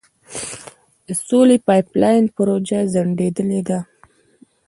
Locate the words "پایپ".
1.67-1.87